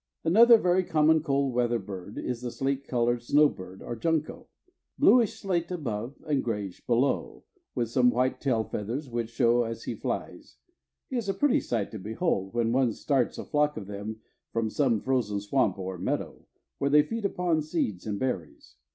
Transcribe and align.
Another 0.23 0.57
very 0.57 0.83
common 0.83 1.21
cold 1.21 1.53
weather 1.53 1.77
bird 1.77 2.17
is 2.17 2.41
the 2.41 2.49
slate 2.49 2.87
colored 2.87 3.21
snowbird 3.21 3.83
or 3.83 3.95
junco. 3.95 4.47
Bluish 4.97 5.39
slate 5.39 5.69
above 5.69 6.15
and 6.25 6.43
grayish 6.43 6.83
below, 6.87 7.43
with 7.75 7.91
some 7.91 8.09
white 8.09 8.41
tail 8.41 8.63
feathers 8.63 9.11
which 9.11 9.29
show 9.29 9.61
as 9.61 9.83
he 9.83 9.93
flies, 9.93 10.57
he 11.11 11.17
is 11.17 11.29
a 11.29 11.35
pretty 11.35 11.59
sight 11.59 11.91
to 11.91 11.99
behold 11.99 12.51
when 12.55 12.71
one 12.71 12.93
starts 12.93 13.37
a 13.37 13.45
flock 13.45 13.77
of 13.77 13.85
them 13.85 14.19
from 14.51 14.71
some 14.71 15.01
frozen 15.01 15.39
swamp 15.39 15.77
or 15.77 15.99
meadow, 15.99 16.47
where 16.79 16.89
they 16.89 17.03
feed 17.03 17.23
upon 17.23 17.61
seeds 17.61 18.07
and 18.07 18.17
berries. 18.17 18.77